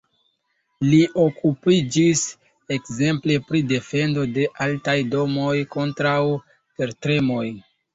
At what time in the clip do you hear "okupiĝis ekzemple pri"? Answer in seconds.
1.23-3.63